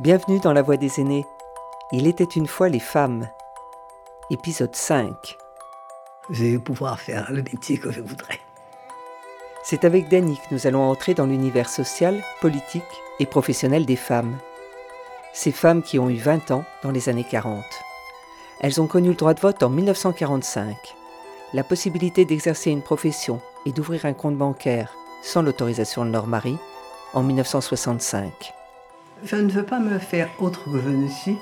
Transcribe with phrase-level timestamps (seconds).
[0.00, 1.24] Bienvenue dans La Voix des aînés.
[1.92, 3.28] Il était une fois les femmes.
[4.28, 5.38] Épisode 5.
[6.30, 8.40] Je vais pouvoir faire le métier que je voudrais.
[9.62, 12.82] C'est avec Dany que nous allons entrer dans l'univers social, politique
[13.20, 14.36] et professionnel des femmes.
[15.32, 17.64] Ces femmes qui ont eu 20 ans dans les années 40.
[18.62, 20.76] Elles ont connu le droit de vote en 1945,
[21.52, 24.92] la possibilité d'exercer une profession et d'ouvrir un compte bancaire
[25.22, 26.58] sans l'autorisation de leur mari
[27.12, 28.54] en 1965.
[29.22, 31.36] Je ne veux pas me faire autre que je ne suis.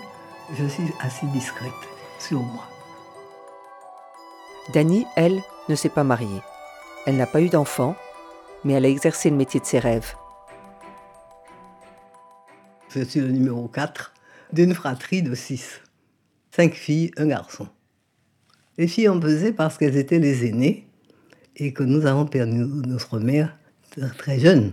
[0.55, 1.73] Je suis assez discrète
[2.19, 2.69] sur moi.
[4.73, 6.43] Dany, elle, ne s'est pas mariée.
[7.07, 7.97] Elle n'a pas eu d'enfant,
[8.65, 10.15] mais elle a exercé le métier de ses rêves.
[12.91, 14.13] Je suis le numéro 4
[14.53, 15.81] d'une fratrie de 6.
[16.51, 17.67] Cinq filles, un garçon.
[18.77, 20.87] Les filles ont pesé parce qu'elles étaient les aînées
[21.57, 23.57] et que nous avons perdu notre mère
[24.19, 24.73] très jeune.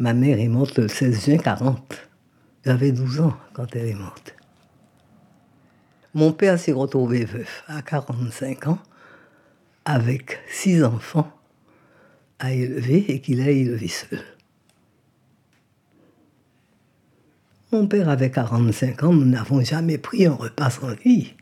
[0.00, 2.08] Ma mère est morte le 16 juin 40.
[2.64, 4.32] J'avais 12 ans quand elle est morte.
[6.14, 8.78] Mon père s'est retrouvé veuf à 45 ans
[9.84, 11.32] avec six enfants
[12.38, 14.22] à élever et qu'il a élevé seul.
[17.72, 21.34] Mon père avait 45 ans, nous n'avons jamais pris un repas sans lui.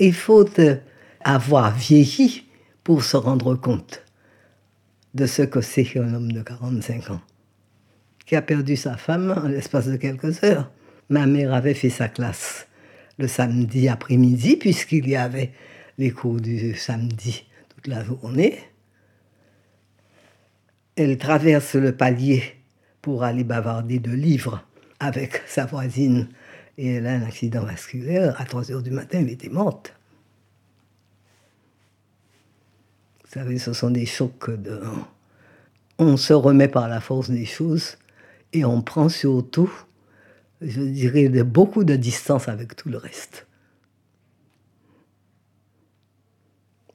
[0.00, 0.48] Il faut
[1.20, 2.46] avoir vieilli
[2.82, 4.02] pour se rendre compte
[5.14, 7.20] de ce que c'est qu'un homme de 45 ans
[8.26, 10.70] qui a perdu sa femme en l'espace de quelques heures.
[11.08, 12.66] Ma mère avait fait sa classe
[13.18, 15.52] le samedi après-midi, puisqu'il y avait
[15.98, 18.58] les cours du samedi toute la journée.
[20.96, 22.42] Elle traverse le palier
[23.00, 24.66] pour aller bavarder de livres
[25.00, 26.28] avec sa voisine
[26.78, 28.40] et elle a un accident vasculaire.
[28.40, 29.94] À 3 heures du matin, elle était morte.
[33.32, 34.82] Vous savez, ce sont des chocs de...
[35.98, 37.96] On se remet par la force des choses
[38.52, 39.72] et on prend surtout,
[40.60, 43.46] je dirais, beaucoup de distance avec tout le reste.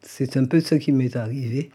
[0.03, 1.72] C'est un peu ce qui m'est arrivé.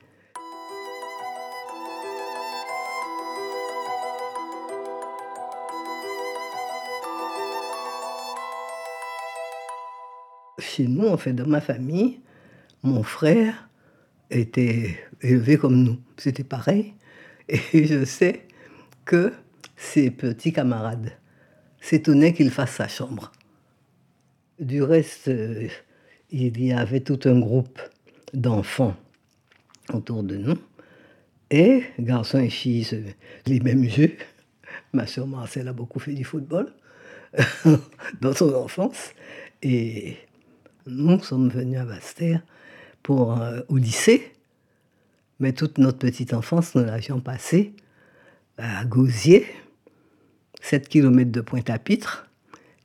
[10.61, 12.21] Chez nous, en fait, dans ma famille,
[12.85, 13.69] mon frère
[14.33, 15.99] était élevé comme nous.
[16.17, 16.95] C'était pareil.
[17.49, 18.47] Et je sais
[19.05, 19.33] que
[19.77, 21.13] ses petits camarades
[21.81, 23.33] s'étonnaient qu'il fasse sa chambre.
[24.59, 25.69] Du reste, euh,
[26.31, 27.81] il y avait tout un groupe
[28.33, 28.97] d'enfants
[29.93, 30.59] autour de nous.
[31.51, 33.15] Et garçons et filles,
[33.47, 34.17] les mêmes jeux.
[34.93, 36.73] Ma soeur Marcel a beaucoup fait du football
[38.21, 39.11] dans son enfance.
[39.63, 40.17] Et
[40.87, 42.43] nous sommes venus à Bastère
[43.03, 44.33] pour, euh, au lycée.
[45.41, 47.73] Mais toute notre petite enfance, nous l'avions passée
[48.59, 49.47] à Gauzier,
[50.61, 52.29] 7 km de Pointe-à-Pitre,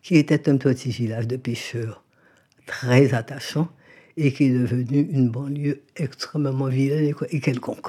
[0.01, 2.03] qui était un petit village de pêcheurs
[2.65, 3.69] très attachant
[4.15, 7.87] et qui est devenu une banlieue extrêmement vilaine et quelconque.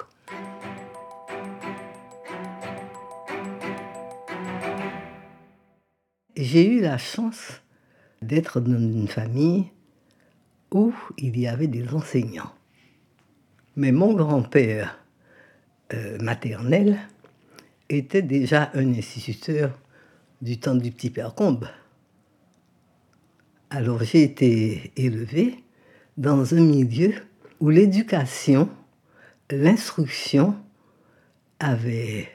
[6.37, 7.63] J'ai eu la chance
[8.23, 9.67] d'être dans une famille
[10.73, 12.53] où il y avait des enseignants.
[13.77, 14.99] Mais mon grand-père
[15.95, 16.99] euh, maternel
[17.89, 19.79] était déjà un instituteur
[20.43, 21.69] du temps du petit père Combe.
[23.71, 25.63] Alors j'ai été élevé
[26.17, 27.15] dans un milieu
[27.61, 28.69] où l'éducation,
[29.51, 30.57] l'instruction
[31.61, 32.29] avaient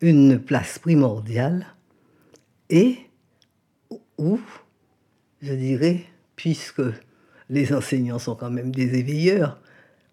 [0.00, 1.66] une place primordiale
[2.70, 2.98] et
[4.18, 4.40] où,
[5.42, 6.04] je dirais,
[6.36, 6.82] puisque
[7.48, 9.60] les enseignants sont quand même des éveilleurs,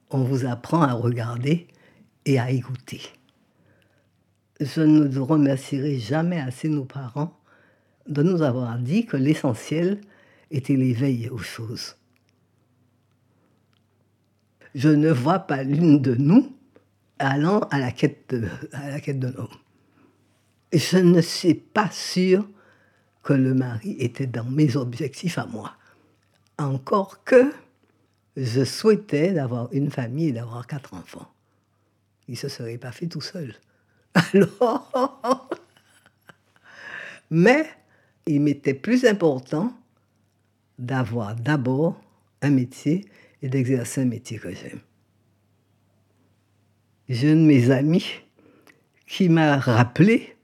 [0.10, 1.68] on vous apprend à regarder
[2.26, 3.02] et à écouter
[4.60, 7.40] je ne remercierai jamais assez nos parents
[8.08, 10.02] de nous avoir dit que l'essentiel
[10.52, 11.96] était l'éveil aux choses.
[14.76, 16.56] Je ne vois pas l'une de nous
[17.20, 19.50] allant à la quête de, à.
[20.74, 22.48] Je ne suis pas sûre
[23.22, 25.74] que le mari était dans mes objectifs à moi.
[26.58, 27.52] Encore que
[28.38, 31.32] je souhaitais d'avoir une famille et d'avoir quatre enfants.
[32.28, 33.56] Il ne se serait pas fait tout seul.
[34.14, 35.50] Alors,
[37.30, 37.66] mais
[38.26, 39.74] il m'était plus important
[40.80, 42.00] d'avoir d'abord
[42.42, 43.06] un métier
[43.42, 44.80] et d'exercer un métier que j'aime.
[47.10, 48.22] J'ai un de mes amis
[49.06, 50.36] qui m'a rappelé,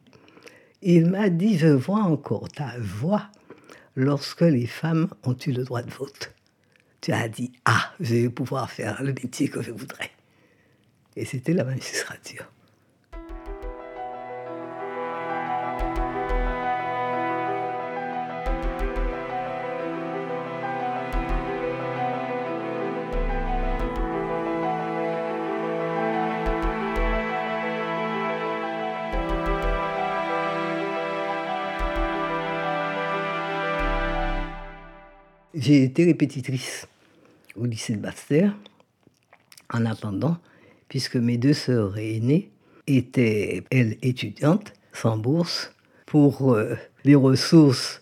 [0.81, 3.29] il m'a dit, je vois encore ta voix
[3.95, 6.33] lorsque les femmes ont eu le droit de vote.
[7.01, 10.11] Tu as dit, ah, je vais pouvoir faire le métier que je voudrais.
[11.15, 12.45] Et c'était la magistrature.
[35.59, 36.87] J'ai été répétitrice
[37.55, 38.55] au lycée de Bastère
[39.71, 40.37] en attendant,
[40.87, 42.49] puisque mes deux sœurs aînées
[42.87, 45.75] étaient, elles, étudiantes, sans bourse,
[46.05, 48.01] pour euh, les ressources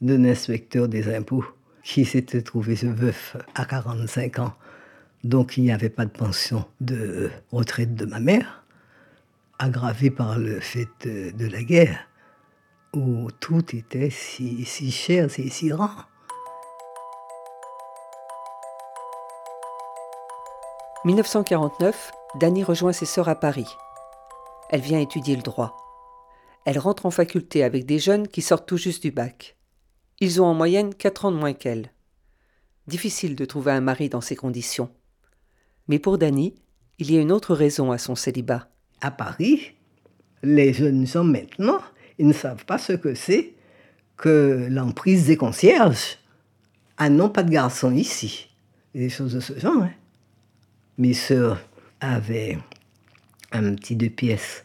[0.00, 1.44] d'un inspecteur des impôts
[1.82, 4.54] qui s'était trouvé veuf à 45 ans.
[5.24, 8.64] Donc il n'y avait pas de pension de retraite de ma mère,
[9.58, 11.98] aggravé par le fait de, la guerre,
[12.92, 16.10] où tout était si, si cher, si, si rare.
[21.06, 22.10] 1949,
[22.40, 23.68] Dany rejoint ses sœurs à Paris.
[24.70, 25.76] Elle vient étudier le droit.
[26.64, 29.56] Elle rentre en faculté avec des jeunes qui sortent tout juste du bac.
[30.18, 31.92] Ils ont en moyenne quatre ans de moins qu'elle.
[32.88, 34.90] Difficile de trouver un mari dans ces conditions.
[35.86, 36.56] Mais pour Dany,
[36.98, 38.68] il y a une autre raison à son célibat.
[39.00, 39.76] À Paris,
[40.42, 41.78] les jeunes gens maintenant,
[42.18, 43.54] ils ne savent pas ce que c'est
[44.16, 46.18] que l'emprise des concierges.
[46.96, 48.48] Ah non, pas de garçon ici.
[48.92, 49.84] Des choses de ce genre.
[49.84, 49.92] Hein.
[50.98, 51.60] Mes sœurs
[52.00, 52.56] avaient
[53.52, 54.64] un petit deux pièces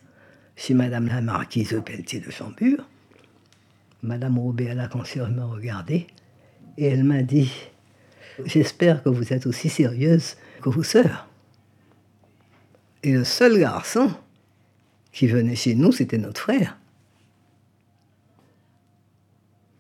[0.56, 2.88] chez Madame la Marquise Pelletier de Chambure.
[4.02, 6.08] Madame Robert, la concierge, m'a regardé
[6.78, 7.52] et elle m'a dit
[8.46, 11.28] J'espère que vous êtes aussi sérieuse que vos sœurs.
[13.04, 14.10] Et le seul garçon
[15.12, 16.78] qui venait chez nous, c'était notre frère.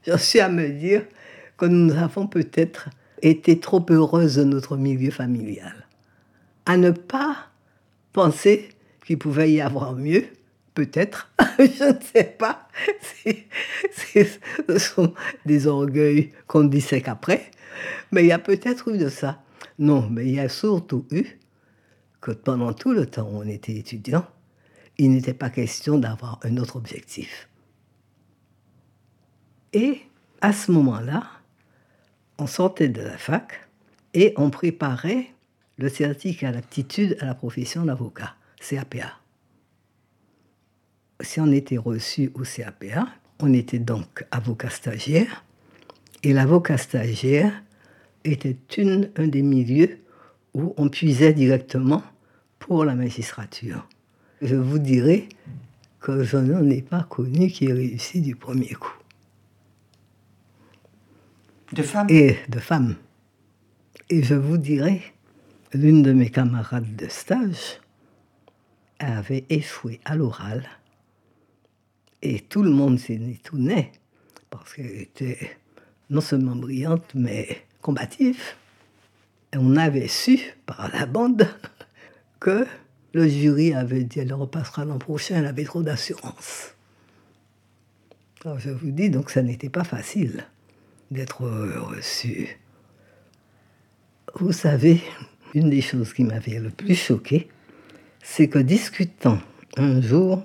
[0.06, 1.06] J'en suis à me dire
[1.56, 2.90] que nous avons peut-être
[3.22, 5.88] été trop heureuses de notre milieu familial
[6.66, 7.38] à ne pas
[8.14, 8.70] penser
[9.06, 10.26] qu'il pouvait y avoir mieux,
[10.74, 12.68] peut-être, je ne sais pas.
[13.26, 15.14] ce sont
[15.46, 17.52] des orgueils qu'on dissèque après,
[18.12, 19.42] mais il y a peut-être eu de ça.
[19.80, 21.26] Non, mais il y a surtout eu
[22.20, 24.26] que pendant tout le temps où on était étudiant,
[24.98, 27.50] il n'était pas question d'avoir un autre objectif.
[29.74, 30.02] Et
[30.42, 31.24] à ce moment-là,
[32.38, 33.68] on sortait de la fac
[34.14, 35.34] et on préparait
[35.82, 39.18] le certificat d'aptitude à la profession d'avocat, CAPA.
[41.22, 43.08] Si on était reçu au CAPA,
[43.40, 45.44] on était donc avocat stagiaire,
[46.24, 47.52] et l'avocat stagiaire
[48.24, 50.00] était une, un des milieux
[50.54, 52.04] où on puisait directement
[52.60, 53.88] pour la magistrature.
[54.42, 55.30] Je vous dirais
[56.00, 58.94] que je n'en ai pas connu qui ait réussi du premier coup.
[61.74, 62.96] De femmes Et de femmes.
[64.10, 65.02] Et je vous dirais
[65.74, 67.80] l'une de mes camarades de stage
[69.00, 70.68] avait échoué à l'oral
[72.22, 73.92] et tout le monde s'est étonné
[74.50, 75.58] parce qu'elle était
[76.10, 78.42] non seulement brillante mais combative.
[79.56, 81.48] On avait su par la bande
[82.40, 82.66] que
[83.14, 86.76] le jury avait dit elle repassera l'an prochain, elle avait trop d'assurance.
[88.44, 90.46] Je vous dis donc ça n'était pas facile
[91.12, 92.58] d'être reçu.
[94.36, 95.02] Vous savez,
[95.54, 97.48] une des choses qui m'avait le plus choqué,
[98.24, 99.40] c'est que discutant
[99.78, 100.44] un jour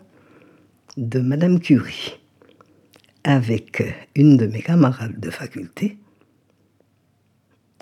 [0.96, 2.18] de Madame Curie
[3.24, 3.82] avec
[4.14, 5.98] une de mes camarades de faculté,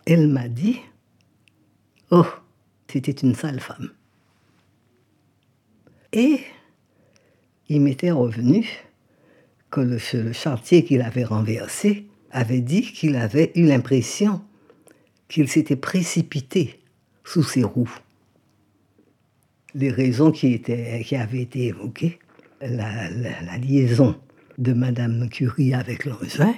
[0.06, 0.80] elle m'a dit
[2.10, 2.26] Oh,
[2.88, 3.90] c'était une sale femme.
[6.12, 6.40] Et
[7.68, 8.68] il m'était revenu
[9.70, 14.42] que le, le chartier qu'il avait renversé avait dit qu'il avait eu l'impression
[15.28, 16.83] qu'il s'était précipité
[17.25, 17.99] sous ses roues.
[19.75, 22.19] Les raisons qui, étaient, qui avaient été évoquées,
[22.61, 24.19] la, liaison
[24.59, 26.54] de Madame Curie avec l'engin,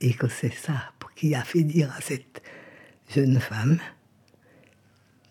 [0.00, 2.42] et que c'est ça qui a fait dire à cette
[3.12, 3.78] jeune femme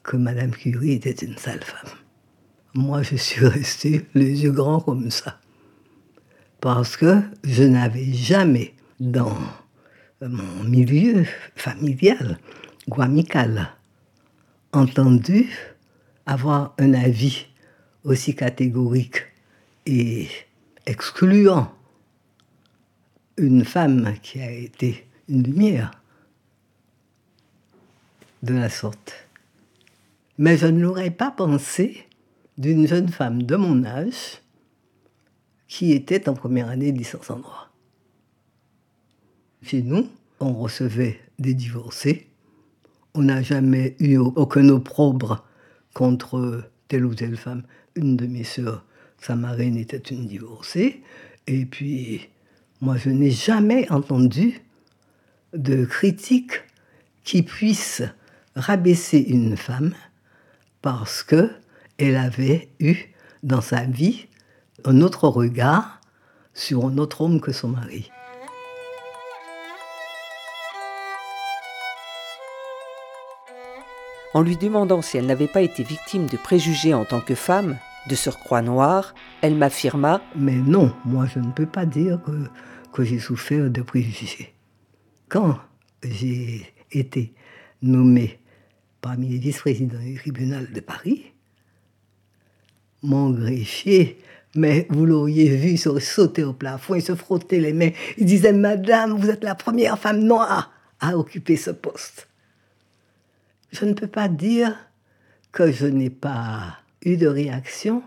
[0.03, 1.91] que Madame Curie était une sale femme.
[2.73, 5.39] Moi, je suis resté les yeux grands comme ça.
[6.59, 9.37] Parce que je n'avais jamais, dans
[10.21, 11.25] mon milieu
[11.55, 12.37] familial
[12.87, 13.69] ou amical,
[14.77, 15.49] entendu
[16.25, 17.47] avoir un avis
[18.03, 19.23] aussi catégorique
[19.85, 20.27] et
[20.85, 21.71] excluant
[23.37, 25.91] une femme qui a été une lumière
[28.43, 29.13] de la sorte.
[30.37, 32.05] Mais je ne l'aurais pas pensé
[32.57, 34.41] d'une jeune femme de mon âge
[35.67, 37.69] qui était en première année de licence en droit.
[39.63, 40.07] Chez nous,
[40.39, 42.26] on recevait des divorcés
[43.17, 45.43] on n'a jamais eu aucun opprobre
[45.95, 47.63] contre telle ou telle femme.
[47.95, 48.85] Une de mes sœurs,
[49.19, 51.01] sa marraine était une divorcée.
[51.47, 52.29] Et puis,
[52.79, 54.61] moi, je n'ai jamais entendu
[55.53, 56.61] de critique
[57.23, 58.03] qui puisse
[58.55, 59.95] rabaisser une femme
[60.83, 61.49] parce que
[61.97, 62.97] elle avait eu
[63.41, 64.27] dans sa vie
[64.85, 66.01] un autre regard
[66.53, 68.11] sur un autre homme que son mari.
[74.33, 77.77] En lui demandant si elle n'avait pas été victime de préjugés en tant que femme,
[78.09, 82.19] de surcroît noire, elle m'affirma Mais non, moi je ne peux pas dire
[82.93, 84.53] que, j'ai souffert de préjugés.
[85.29, 85.59] Quand
[86.03, 87.33] j'ai été
[87.81, 88.39] nommé
[89.01, 91.25] parmi les vice-présidents du tribunal de Paris,
[93.03, 94.19] mon greffier,
[94.55, 97.91] mais vous l'auriez vu sauter au plafond et se frotter les mains.
[98.17, 102.27] Il disait Madame, vous êtes la première femme noire à occuper ce poste.
[103.79, 104.75] Je ne peux pas dire
[105.51, 108.01] que je n'ai pas eu de réaction,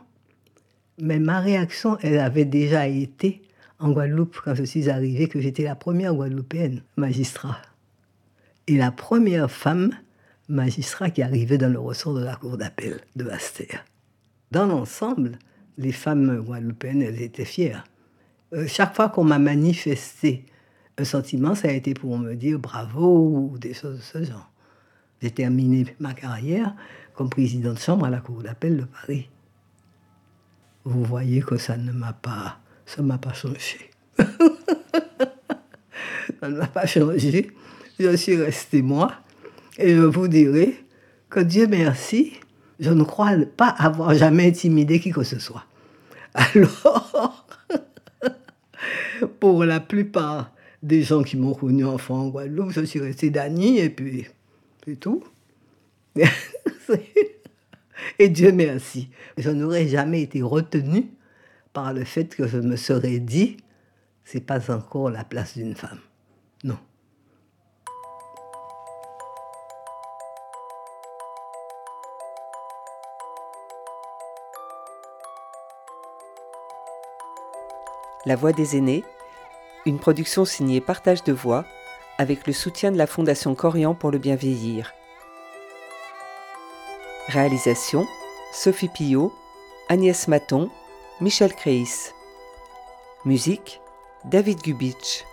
[1.00, 3.42] mais ma réaction, elle avait déjà été
[3.78, 7.58] en Guadeloupe quand je suis arrivée, que j'étais la première Guadeloupéenne magistrat.
[8.66, 9.92] Et la première femme
[10.48, 13.84] magistrat qui arrivait dans le ressort de la cour d'appel de Bastia.
[14.50, 15.38] Dans l'ensemble,
[15.78, 17.84] les femmes guadeloupéennes, elles étaient fières.
[18.52, 20.46] Euh, chaque fois qu'on m'a manifesté
[20.98, 24.49] un sentiment, ça a été pour me dire bravo ou des choses de ce genre.
[25.22, 26.74] J'ai terminé ma carrière
[27.14, 29.28] comme président de chambre à la Cour d'appel de Paris.
[30.84, 33.90] Vous voyez que ça ne m'a pas, ça m'a pas changé.
[36.40, 37.50] ça ne m'a pas changé.
[37.98, 39.12] Je suis resté moi.
[39.76, 40.84] Et je vous dirai
[41.28, 42.32] que Dieu merci,
[42.78, 45.64] je ne crois pas avoir jamais intimidé qui que ce soit.
[46.34, 47.46] Alors,
[49.38, 53.78] pour la plupart des gens qui m'ont connu enfant en Guadeloupe, je suis resté Dany
[53.78, 54.26] et puis
[54.98, 55.24] tout.
[58.18, 59.10] Et Dieu merci.
[59.36, 61.10] Je n'aurais jamais été retenue
[61.72, 63.58] par le fait que je me serais dit,
[64.24, 66.00] c'est pas encore la place d'une femme.
[66.64, 66.78] Non.
[78.26, 79.04] La Voix des aînés,
[79.86, 81.64] une production signée Partage de Voix
[82.20, 84.92] avec le soutien de la Fondation Corian pour le bien vieillir.
[87.28, 88.06] Réalisation
[88.52, 89.32] Sophie Pillot,
[89.88, 90.68] Agnès Maton,
[91.22, 92.12] Michel Créis.
[93.24, 93.80] Musique
[94.26, 95.24] David Gubitsch.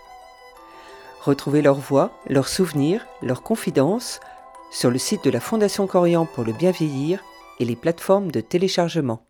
[1.20, 4.20] Retrouvez leurs voix, leurs souvenirs, leurs confidences
[4.70, 7.22] sur le site de la Fondation Corian pour le bien vieillir
[7.58, 9.27] et les plateformes de téléchargement.